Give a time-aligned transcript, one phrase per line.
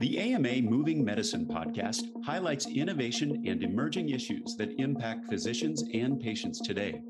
[0.00, 6.60] The AMA Moving Medicine podcast highlights innovation and emerging issues that impact physicians and patients
[6.60, 7.00] today.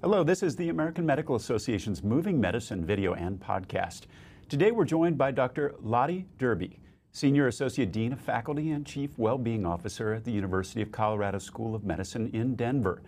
[0.00, 4.04] Hello, this is the American Medical Association's Moving Medicine video and podcast.
[4.48, 5.74] Today we're joined by Dr.
[5.82, 6.78] Lotte Dyrbye,
[7.12, 11.74] Senior Associate Dean of Faculty and Chief Wellbeing Officer at the University of Colorado School
[11.74, 13.02] of Medicine in Denver,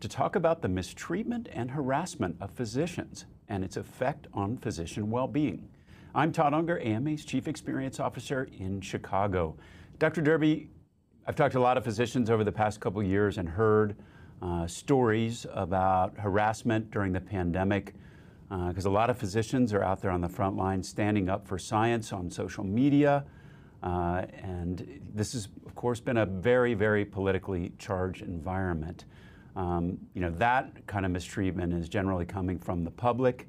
[0.00, 5.68] to talk about the mistreatment and harassment of physicians and its effect on physician well-being.
[6.12, 9.54] I'm Todd Unger, AMA's Chief Experience Officer in Chicago.
[10.00, 10.20] Dr.
[10.20, 10.66] Dyrbye,
[11.24, 13.94] I've talked to a lot of physicians over the past couple years and heard
[14.42, 17.94] uh, stories about harassment during the pandemic
[18.48, 21.46] because uh, a lot of physicians are out there on the front line standing up
[21.46, 23.24] for science on social media.
[23.84, 29.04] Uh, and this has, of course, been a very, very politically charged environment.
[29.54, 33.46] Um, you know, that kind of mistreatment is generally coming from the public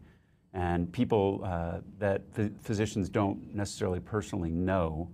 [0.53, 2.21] and people uh, that
[2.61, 5.09] physicians don't necessarily personally know.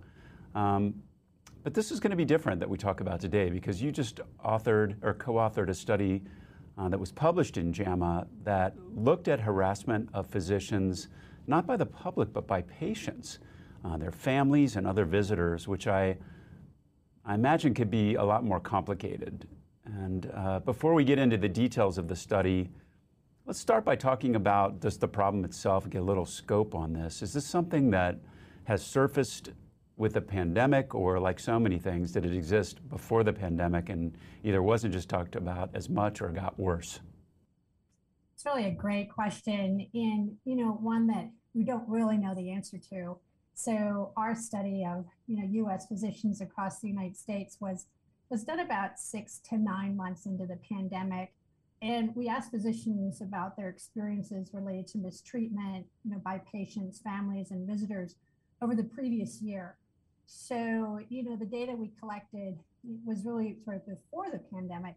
[0.54, 0.94] Um,
[1.62, 4.20] but this is going to be different that we talk about today because you just
[4.44, 6.22] authored or co authored a study
[6.78, 11.08] uh, that was published in JAMA that looked at harassment of physicians,
[11.46, 13.38] not by the public, but by patients,
[13.84, 16.16] uh, their families, and other visitors, which I,
[17.24, 19.46] I imagine could be a lot more complicated.
[19.84, 22.70] And uh, before we get into the details of the study,
[23.48, 26.92] Let's start by talking about just the problem itself and get a little scope on
[26.92, 27.22] this.
[27.22, 28.18] Is this something that
[28.64, 29.52] has surfaced
[29.96, 34.14] with the pandemic, or like so many things, did it exist before the pandemic and
[34.44, 37.00] either wasn't just talked about as much or got worse?
[38.34, 42.50] It's really a great question, and you know, one that we don't really know the
[42.50, 43.16] answer to.
[43.54, 45.86] So our study of you know U.S.
[45.86, 47.86] physicians across the United States was
[48.28, 51.32] was done about six to nine months into the pandemic,
[51.80, 57.50] and we asked physicians about their experiences related to mistreatment, you know, by patients, families,
[57.50, 58.16] and visitors
[58.60, 59.76] over the previous year.
[60.26, 62.58] So, you know, the data we collected
[63.04, 64.96] was really sort of before the pandemic.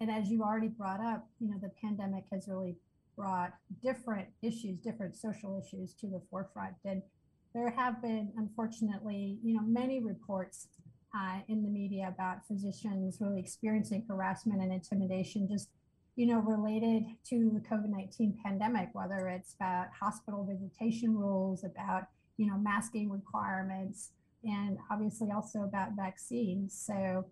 [0.00, 2.76] And as you already brought up, you know, the pandemic has really
[3.16, 3.52] brought
[3.82, 6.74] different issues, different social issues to the forefront.
[6.84, 7.02] And
[7.54, 10.68] there have been, unfortunately, you know, many reports
[11.14, 15.68] uh, in the media about physicians really experiencing harassment and intimidation just
[16.20, 22.46] you know, related to the COVID-19 pandemic, whether it's about hospital visitation rules, about, you
[22.46, 24.10] know, masking requirements,
[24.44, 26.78] and obviously also about vaccines.
[26.78, 27.24] So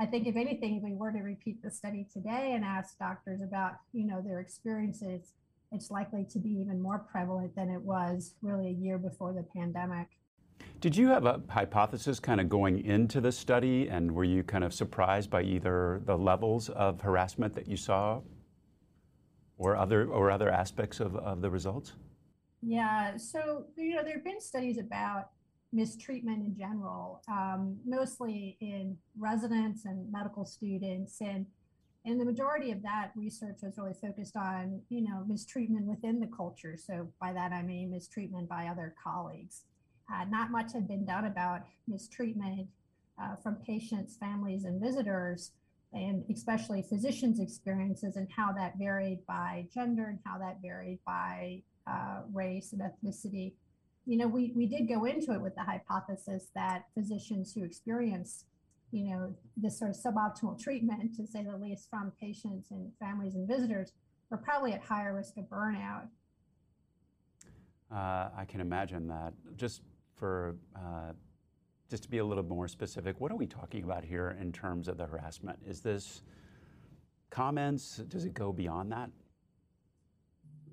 [0.00, 3.40] I think if anything, if we were to repeat the study today and ask doctors
[3.40, 5.34] about, you know, their experiences,
[5.70, 9.44] it's likely to be even more prevalent than it was really a year before the
[9.56, 10.08] pandemic.
[10.84, 14.62] Did you have a hypothesis kind of going into the study, and were you kind
[14.62, 18.20] of surprised by either the levels of harassment that you saw
[19.56, 21.94] or other, or other aspects of, of the results?
[22.60, 25.30] Yeah, so you know there have been studies about
[25.72, 31.46] mistreatment in general, um, mostly in residents and medical students, and
[32.04, 36.28] and the majority of that research was really focused on you know mistreatment within the
[36.36, 36.76] culture.
[36.76, 39.62] So by that I mean mistreatment by other colleagues.
[40.12, 42.68] Uh, not much had been done about mistreatment
[43.22, 45.52] uh, from patients, families, and visitors,
[45.92, 51.62] and especially physicians' experiences and how that varied by gender and how that varied by
[51.86, 53.52] uh, race and ethnicity.
[54.06, 58.44] You know, we, we did go into it with the hypothesis that physicians who experience,
[58.90, 63.34] you know, this sort of suboptimal treatment, to say the least, from patients and families
[63.34, 63.92] and visitors,
[64.30, 66.08] are probably at higher risk of burnout.
[67.90, 69.32] Uh, I can imagine that.
[69.56, 69.82] Just
[70.16, 71.12] for uh,
[71.90, 74.88] just to be a little more specific, what are we talking about here in terms
[74.88, 75.58] of the harassment?
[75.66, 76.22] Is this
[77.30, 77.98] comments?
[78.08, 79.10] Does it go beyond that?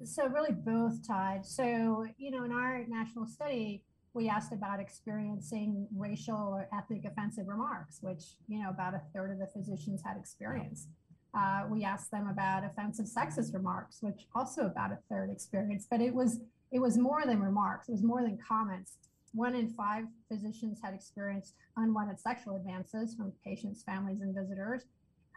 [0.04, 1.46] So really both, Todd.
[1.46, 7.48] So, you know, in our national study, we asked about experiencing racial or ethnic offensive
[7.48, 10.90] remarks, which, you know, about a third of the physicians had experienced.
[11.34, 16.02] Uh, we asked them about offensive sexist remarks, which also about a third experienced, but
[16.02, 16.42] it was
[16.72, 18.98] it was more than remarks, it was more than comments
[19.34, 24.84] one in five physicians had experienced unwanted sexual advances from patients, families, and visitors.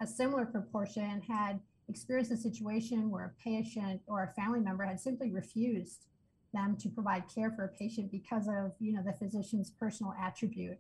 [0.01, 5.01] A similar proportion had experienced a situation where a patient or a family member had
[5.01, 6.07] simply refused
[6.53, 10.79] them to provide care for a patient because of you know the physician's personal attribute.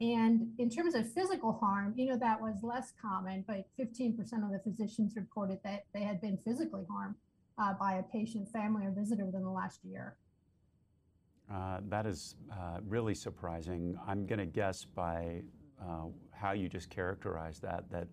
[0.00, 4.50] And in terms of physical harm, you know that was less common, but 15% of
[4.50, 7.14] the physicians reported that they had been physically harmed
[7.58, 10.16] uh, by a patient, family, or visitor within the last year.
[11.52, 13.98] Uh, that is uh, really surprising.
[14.06, 15.42] I'm going to guess by
[15.80, 18.08] uh, how you just characterized that, that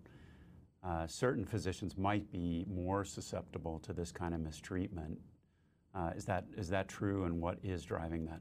[0.84, 5.18] uh, certain physicians might be more susceptible to this kind of mistreatment.
[5.96, 8.40] Uh, is, that, is that true, and what is driving that?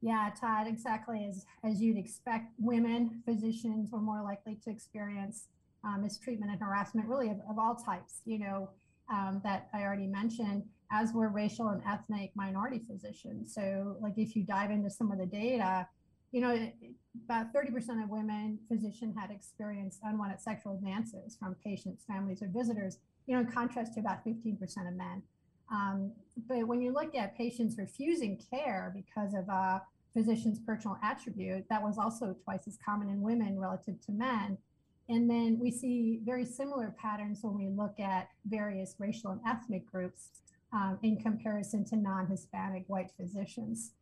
[0.00, 5.48] Yeah, Todd, exactly as, as you'd expect, women physicians were more likely to experience
[6.00, 8.70] mistreatment and harassment, really of, of all types, you know,
[9.12, 13.54] um, that I already mentioned, as were racial and ethnic minority physicians.
[13.54, 15.86] So, like, if you dive into some of the data,
[16.32, 16.70] you know,
[17.26, 22.98] about 30% of women physicians had experienced unwanted sexual advances from patients, families, or visitors,
[23.26, 25.22] you know, in contrast to about 15% of men.
[25.70, 26.12] Um,
[26.48, 29.82] but when you look at patients refusing care because of a
[30.14, 34.58] physician's personal attribute, that was also twice as common in women relative to men.
[35.08, 39.90] And then we see very similar patterns when we look at various racial and ethnic
[39.90, 40.28] groups
[40.72, 43.92] um, in comparison to non Hispanic white physicians.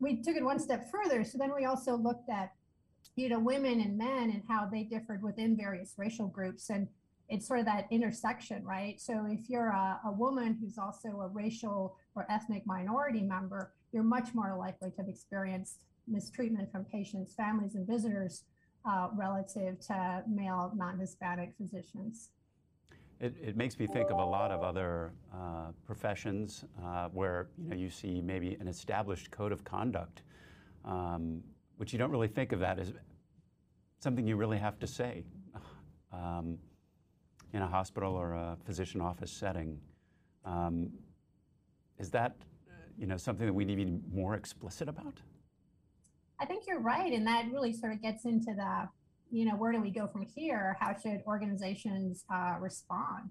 [0.00, 1.22] We took it one step further.
[1.24, 2.52] So then we also looked at
[3.14, 6.88] you know women and men and how they differed within various racial groups and
[7.28, 9.00] it's sort of that intersection, right?
[9.00, 14.02] So if you're a, a, woman who's also a racial or ethnic minority member, you're
[14.02, 18.42] much more likely to have experienced mistreatment from patients, families, and visitors
[18.84, 22.30] uh, relative to male non-Hispanic physicians.
[23.20, 27.70] It, it, makes me think of a lot of other uh, professions uh, where you
[27.70, 30.22] know you see maybe an established code of conduct,
[30.84, 31.40] um,
[31.76, 32.92] which you don't really think of that as
[34.00, 35.24] something you really have to say.
[36.12, 36.58] Um,
[37.52, 39.78] in a hospital or a physician office setting.
[40.44, 40.90] Um,
[41.98, 42.36] is that
[42.98, 45.20] you know something that we need to be more explicit about?
[46.42, 48.88] I think you're right, and that really sort of gets into the
[49.30, 50.76] you know where do we go from here?
[50.80, 53.30] How should organizations uh, respond?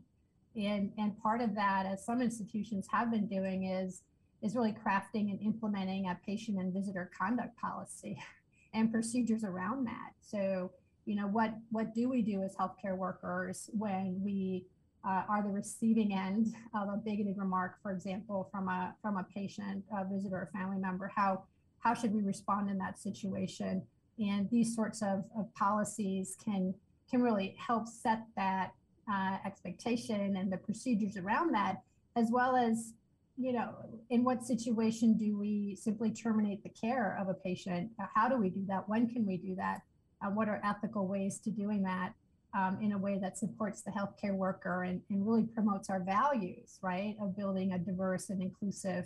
[0.55, 4.03] And and part of that, as some institutions have been doing, is
[4.41, 8.17] is really crafting and implementing a patient and visitor conduct policy
[8.73, 10.13] and procedures around that.
[10.21, 10.71] So
[11.03, 14.67] you know what what do we do as healthcare workers when we
[15.05, 19.25] uh, are the receiving end of a bigoted remark, for example, from a from a
[19.35, 21.11] patient, a visitor, or family member?
[21.13, 21.43] How
[21.81, 23.83] how should we respond in that situation?
[24.19, 26.73] And these sorts of, of policies can
[27.09, 28.71] can really help set that
[29.11, 31.81] uh, expectation and the procedures around that,
[32.15, 32.93] as well as
[33.37, 33.73] you know,
[34.09, 37.89] in what situation do we simply terminate the care of a patient?
[38.13, 38.87] How do we do that?
[38.87, 39.81] When can we do that?
[40.21, 42.13] uh, what are ethical ways to doing that
[42.53, 46.79] um, in a way that supports the healthcare worker and, and, really promotes our values,
[46.81, 49.05] right, of building a diverse and inclusive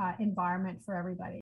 [0.00, 1.41] uh, environment for everybody.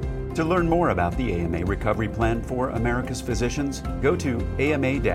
[0.35, 5.13] To learn more about the AMA Recovery Plan for America's Physicians, go to ama-assn.org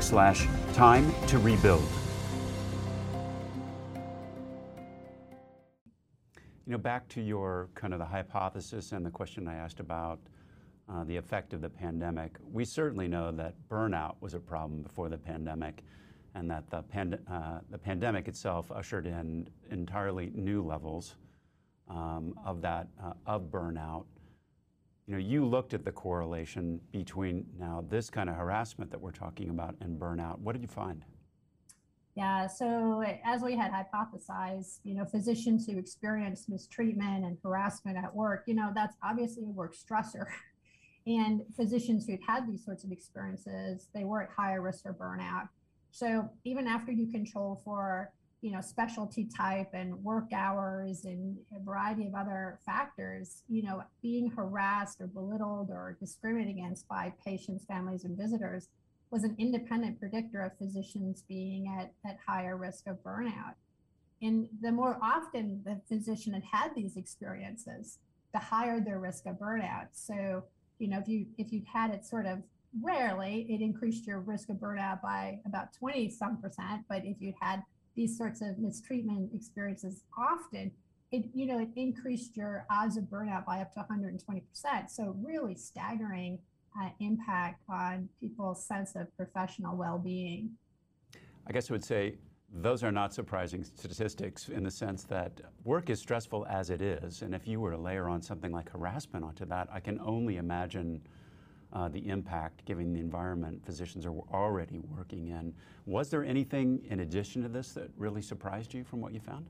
[0.00, 1.82] slash time to rebuild.
[6.66, 10.20] You know, back to your kind of the hypothesis and the question I asked about
[10.88, 12.36] uh, the effect of the pandemic.
[12.52, 15.82] We certainly know that burnout was a problem before the pandemic,
[16.36, 21.16] and that the, pand- uh, the pandemic itself ushered in entirely new levels
[21.90, 24.04] um, of that uh, of burnout.
[25.06, 29.10] You know, you looked at the correlation between now this kind of harassment that we're
[29.10, 30.38] talking about and burnout.
[30.38, 31.04] What did you find?
[32.14, 38.12] Yeah, so as we had hypothesized, you know, physicians who experience mistreatment and harassment at
[38.12, 40.26] work, you know, that's obviously a work stressor.
[41.06, 45.48] And physicians who've had these sorts of experiences, they were at higher risk for burnout.
[45.90, 51.60] So even after you control for, you know, specialty type and work hours and a
[51.60, 57.64] variety of other factors, you know, being harassed or belittled or discriminated against by patients,
[57.64, 58.68] families, and visitors
[59.10, 63.54] was an independent predictor of physicians being at, at higher risk of burnout.
[64.20, 67.98] And the more often the physician had had these experiences,
[68.32, 69.88] the higher their risk of burnout.
[69.92, 70.44] So
[70.78, 72.42] you know, if you if you've had it sort of
[72.82, 76.82] rarely, it increased your risk of burnout by about 20 some percent.
[76.88, 77.62] But if you'd had
[77.98, 80.70] these sorts of mistreatment experiences often,
[81.10, 84.90] it you know it increased your odds of burnout by up to 120 percent.
[84.90, 86.38] So really staggering
[86.80, 90.50] uh, impact on people's sense of professional well-being.
[91.46, 92.14] I guess I would say
[92.54, 97.22] those are not surprising statistics in the sense that work is stressful as it is.
[97.22, 100.36] And if you were to layer on something like harassment onto that, I can only
[100.36, 101.02] imagine
[101.72, 105.54] uh, the impact given the environment physicians are already working in.
[105.86, 109.46] Was there anything in addition to this that really surprised you from what you found?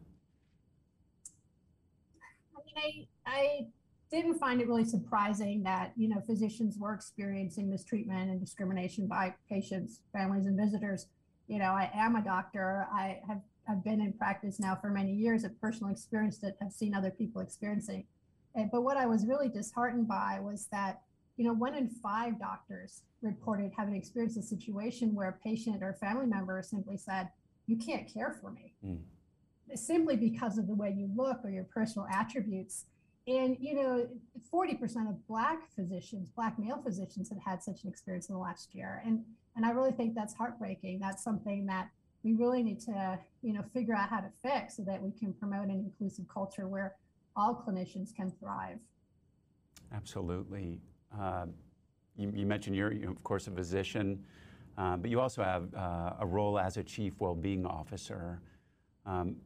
[2.56, 3.66] I mean, I, I
[4.10, 9.34] didn't find it really surprising that you know physicians were experiencing mistreatment and discrimination by
[9.48, 11.06] patients, families, and visitors.
[11.46, 12.86] You know, I am a doctor.
[12.92, 15.44] I have I've been in practice now for many years.
[15.44, 16.56] I've personally experienced it.
[16.62, 18.06] I've seen other people experiencing.
[18.72, 21.02] But what I was really disheartened by was that
[21.38, 25.94] you know one in five doctors reported having experienced a situation where a patient or
[25.94, 27.30] family member simply said,
[27.66, 29.00] "You can't care for me." Mm.
[29.74, 32.86] Simply because of the way you look or your personal attributes
[33.28, 34.08] and, you know,
[34.50, 38.74] 40% of Black physicians, Black male physicians had had such an experience in the last
[38.74, 39.02] year.
[39.04, 39.22] And,
[39.54, 40.98] and I really think that's heartbreaking.
[40.98, 41.90] That's something that
[42.22, 45.34] we really need to, you know, figure out how to fix so that we can
[45.34, 46.96] promote an inclusive culture where
[47.36, 48.78] all clinicians can thrive.
[49.92, 50.80] Absolutely.
[51.16, 51.46] Uh,
[52.16, 54.24] you, you, mentioned you're, you of course, a physician,
[54.76, 58.40] uh, but you also have uh, a role as a chief well-being officer.
[59.06, 59.36] Um,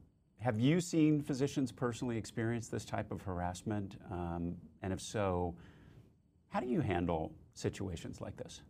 [0.41, 3.97] have you seen physicians personally experience this type of harassment?
[4.11, 5.55] Um, and if so,
[6.49, 8.63] how do you handle situations like this?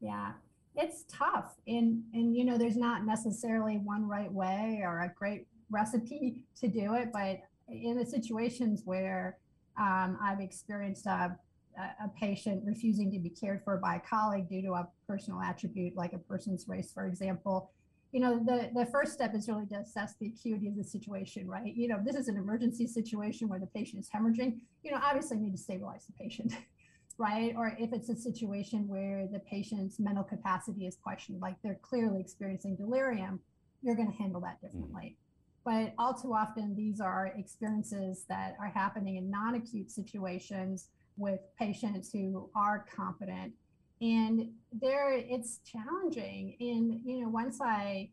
[0.00, 0.32] Yeah,
[0.74, 1.56] it's tough.
[1.66, 6.68] And, and you know, there's not necessarily one right way or a great recipe to
[6.68, 7.10] do it.
[7.12, 9.36] But in the situations where
[9.78, 11.36] um, I've experienced a,
[11.78, 15.96] a patient refusing to be cared for by a colleague due to a personal attribute,
[15.96, 17.70] like a person's race, for example,
[18.12, 21.46] you know, the, the first step is really to assess the acuity of the situation,
[21.46, 21.74] right?
[21.74, 25.36] You know, this is an emergency situation where the patient is hemorrhaging, you know, obviously
[25.36, 26.54] need to stabilize the patient,
[27.18, 27.54] right?
[27.56, 32.20] Or if it's a situation where the patient's mental capacity is questioned, like they're clearly
[32.20, 33.40] experiencing delirium,
[33.82, 35.16] you're going to handle that differently.
[35.16, 35.24] Mm.
[35.64, 41.40] But all too often, these are experiences that are happening in non acute situations with
[41.58, 43.52] patients who are competent.
[44.00, 46.56] And there it's challenging.
[46.60, 48.10] And you know once i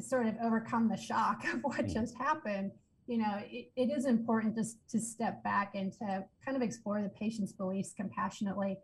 [0.00, 1.92] sort of overcome the shock of what mm.
[1.92, 2.70] just happened
[3.06, 7.02] you know it, it is important to, to step back and to kind of explore
[7.02, 8.78] the patient's beliefs compassionately.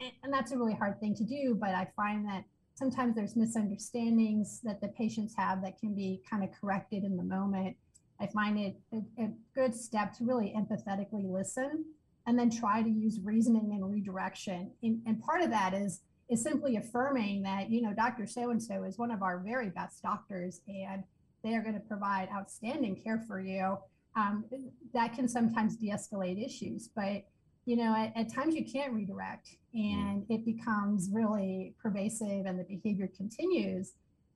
[0.00, 2.44] And, and that's a really hard thing to do but i find that
[2.80, 7.22] sometimes there's misunderstandings that the patients have that can be kind of corrected in the
[7.22, 7.76] moment.
[8.18, 11.84] I find it a, a good step to really empathetically listen
[12.26, 14.70] and then try to use reasoning and redirection.
[14.82, 18.26] And, and part of that is is simply affirming that you know Dr.
[18.26, 21.02] So and So is one of our very best doctors, and
[21.42, 23.78] they are going to provide outstanding care for you.
[24.16, 24.44] Um,
[24.92, 27.24] that can sometimes de-escalate issues, but
[27.64, 32.64] you know at, at times you can't redirect, and it becomes really pervasive, and the
[32.64, 33.94] behavior continues.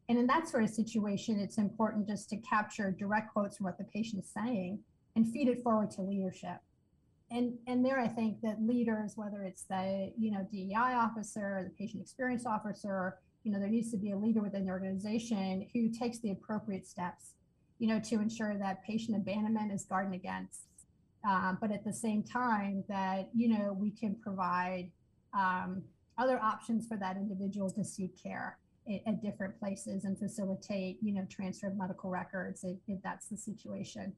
[0.09, 3.79] And in that sort of situation, it's important just to capture direct quotes from what
[3.79, 4.81] the patient is saying
[5.17, 6.59] and feed it forward to leadership
[7.35, 11.65] and and there I think that leaders, whether it's the you know DEI officer or
[11.65, 15.69] the patient experience officer, you know there needs to be a leader within the organization
[15.75, 17.33] who takes the appropriate steps,
[17.79, 20.69] you know, to ensure that patient abandonment is guarded against,
[21.29, 24.91] um, but at the same time that you know we can provide
[25.37, 25.83] um,
[26.17, 31.13] other options for that individual to seek care at, at, different places and facilitate you
[31.13, 34.13] know transfer of medical records if, if that's the situation.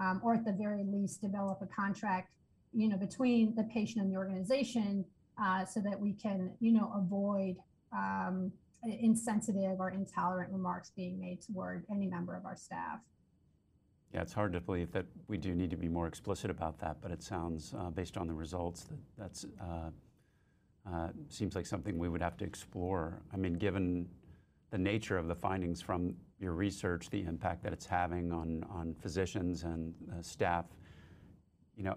[0.00, 2.30] Um, or at the very least develop a contract
[2.72, 5.04] you know, between the patient and the organization
[5.42, 7.56] uh, so that we can, you know, avoid
[7.92, 8.52] um,
[9.00, 13.00] insensitive or intolerant remarks being made toward any member of our staff.
[14.14, 16.96] Yeah, it's hard to believe that we do need to be more explicit about that,
[17.00, 19.90] but it sounds, uh, based on the results, that that's uh,
[20.90, 23.22] uh, seems like something we would have to explore.
[23.32, 24.08] I mean, given
[24.70, 28.94] the nature of the findings from your research, the impact that it's having on on
[28.94, 30.64] physicians and uh, staff,
[31.76, 31.96] you know,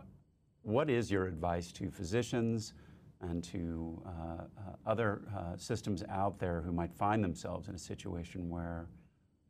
[0.63, 2.73] what is your advice to physicians
[3.21, 4.45] and to uh, uh,
[4.85, 8.87] other uh, systems out there who might find themselves in a situation where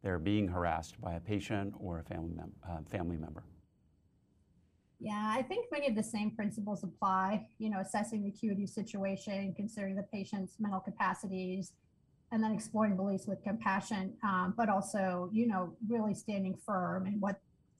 [0.01, 3.43] they're being harassed by a patient or a family, mem- uh, family member?
[4.99, 7.47] Yeah, I think many of the same principles apply.
[7.57, 11.73] You know, assessing the acuity situation, considering the patient's mental capacities,
[12.31, 17.19] and then exploring beliefs with compassion, um, but also, you know, really standing firm in
[17.19, 17.39] what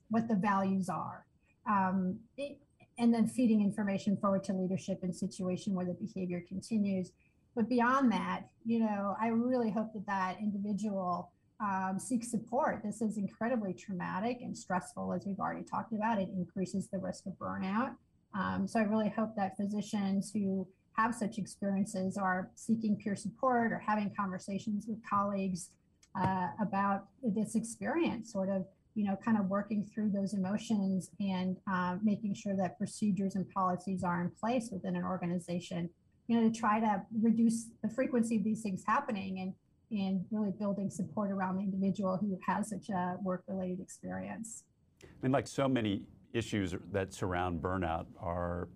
[0.09, 1.25] what the values are.
[1.65, 2.57] Um, it,
[3.03, 7.11] and then feeding information forward to leadership in situation where the behavior continues.
[7.53, 11.29] But beyond that, you know, I really hope that that individual
[11.59, 12.81] um, seeks support.
[12.81, 16.17] This is incredibly traumatic and stressful, as we've already talked about.
[16.17, 17.93] It increases the risk of burnout.
[18.33, 23.73] Um, so I really hope that physicians who have such experiences are seeking peer support
[23.73, 25.71] or having conversations with colleagues
[26.15, 31.57] uh, about this experience, sort of you know, kind of working through those emotions and
[31.71, 35.89] uh, making sure that procedures and policies are in place within an organization,
[36.27, 39.53] you know, to try to reduce the frequency of these things happening and
[39.91, 44.63] and really building support around the individual who has such a work-related experience.
[45.03, 46.01] I mean, like so many
[46.33, 48.69] issues that surround burnout are,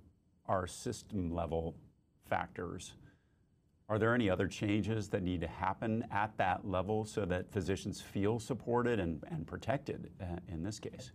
[0.48, 1.76] are system level
[2.30, 2.94] factors.
[3.90, 8.02] Are there any other changes that need to happen at that level so that physicians
[8.02, 11.12] feel supported and, and protected uh, in this case?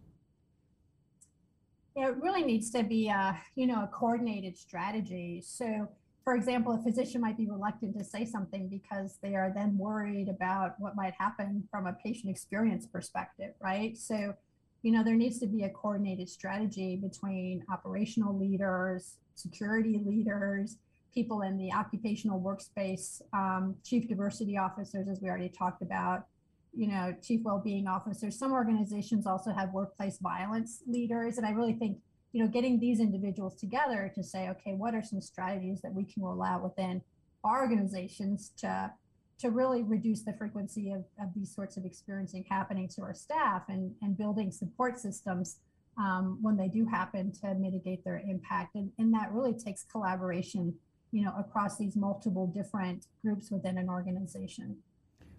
[1.95, 5.43] Yeah, it really needs to be a, you know, a coordinated strategy.
[5.45, 5.87] So,
[6.25, 10.31] for example, a physician might be reluctant to say something because they are then worried
[10.31, 13.99] about what might happen from a patient experience perspective, right?
[13.99, 14.33] So,
[14.81, 20.79] you know, there needs to be a coordinated strategy between operational leaders, security leaders,
[21.13, 26.27] people in the occupational workspace, um, chief diversity officers, as we already talked about,
[26.75, 28.39] you know, chief well-being officers.
[28.39, 31.99] Some organizations also have workplace violence leaders, and I really think,
[32.33, 36.05] you know, getting these individuals together to say, okay, what are some strategies that we
[36.05, 37.03] can roll out within
[37.45, 38.91] our organizations to
[39.39, 43.63] to really reduce the frequency of, of these sorts of experiencing happening to our staff
[43.69, 45.57] and, and building support systems
[45.99, 48.77] um, when they do happen to mitigate their impact.
[48.77, 50.75] And, and that really takes collaboration
[51.13, 54.79] you know, across these multiple different groups within an organization.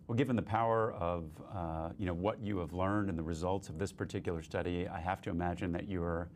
[0.08, 3.70] Well, given the power of uh, you know what you have learned and the results
[3.70, 6.30] of this particular study, I have to imagine that you're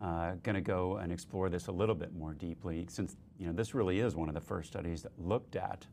[0.00, 3.52] uh, going to go and explore this a little bit more deeply, since you know
[3.52, 5.86] this really is one of the first studies that looked at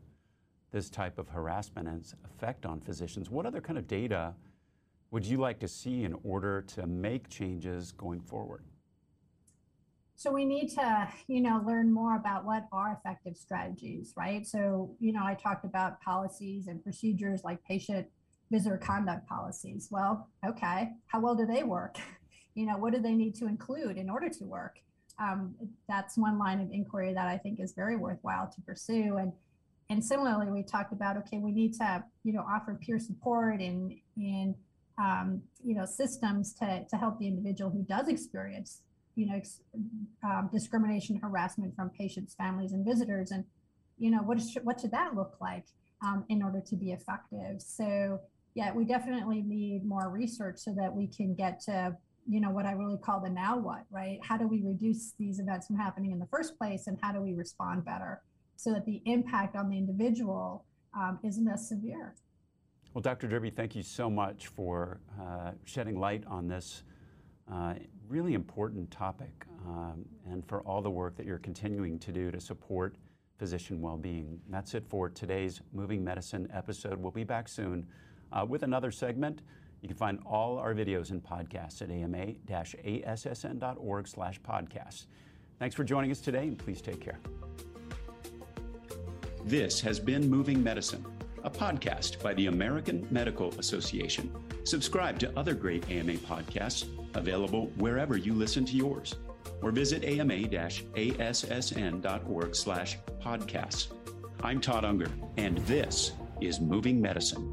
[0.70, 3.30] this type of harassment and its effect on physicians.
[3.30, 4.34] What other kind of data
[5.10, 8.62] would you like to see in order to make changes going forward?
[10.18, 14.44] So we need to, you know, learn more about what are effective strategies, right?
[14.44, 18.08] So, you know, I talked about policies and procedures like patient
[18.50, 19.86] visitor conduct policies.
[19.92, 21.96] Well, okay, how well do they work?
[22.54, 24.80] You know, what do they need to include in order to work?
[25.20, 25.54] Um,
[25.88, 29.18] that's one line of inquiry that I think is very worthwhile to pursue.
[29.18, 29.32] And
[29.90, 33.94] and similarly, we talked about okay, we need to, you know, offer peer support and
[34.16, 34.56] and
[35.00, 38.82] um, you know systems to to help the individual who does experience
[39.18, 39.40] you know,
[40.22, 43.32] um, discrimination, harassment from patients, families, and visitors.
[43.32, 43.44] And,
[43.98, 45.64] you know, what, is, what should that look like
[46.04, 47.60] um, in order to be effective?
[47.60, 48.20] So,
[48.54, 51.96] yeah, we definitely need more research so that we can get to,
[52.28, 54.20] you know, what I really call the now what, right?
[54.22, 57.20] How do we reduce these events from happening in the first place and how do
[57.20, 58.22] we respond better
[58.54, 60.64] so that the impact on the individual
[60.96, 62.14] um, isn't as severe?
[62.94, 63.26] Well, Dr.
[63.26, 66.84] Dyrbye, thank you so much for uh, shedding light on this
[67.52, 67.74] uh,
[68.08, 72.40] really important topic um, and for all the work that you're continuing to do to
[72.40, 72.96] support
[73.38, 74.40] physician well-being.
[74.48, 76.98] That's it for today's Moving Medicine episode.
[76.98, 77.86] We'll be back soon
[78.32, 79.42] uh, with another segment.
[79.80, 82.88] You can find all our videos and podcasts at ama-assn.org
[84.08, 85.06] slash podcasts.
[85.58, 87.18] Thanks for joining us today, and please take care.
[89.44, 91.04] This has been Moving Medicine,
[91.44, 94.32] a podcast by the American Medical Association.
[94.68, 99.14] Subscribe to other great AMA podcasts available wherever you listen to yours,
[99.62, 100.44] or visit ama-assn.org
[102.54, 103.86] slash podcasts.
[104.42, 107.50] I'm Todd Unger, and this is Moving Medicine.